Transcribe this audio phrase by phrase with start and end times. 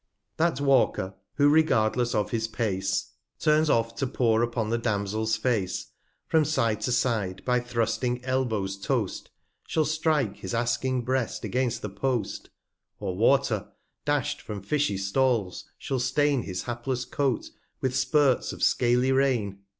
[0.37, 4.71] 100 That Walker, who regardless of his Pace, TRIVIA 37 oft 5 to pore upon
[4.71, 5.91] the Damsel's Face,
[6.25, 9.29] From Side to Side by thrusting Elbows tost,
[9.67, 12.49] Shall strike his aking Breast against the Post;
[12.99, 13.67] Or Water,
[14.03, 19.59] dash'd from fishy Stalls, shall stain 105 His hapless Coat with Spirts of scaly Rain.